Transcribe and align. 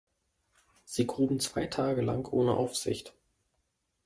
Sie 0.83 1.05
gruben 1.05 1.39
zwei 1.39 1.67
Tage 1.67 2.01
lang 2.01 2.27
ohne 2.29 2.53
Aufsicht. 2.55 3.13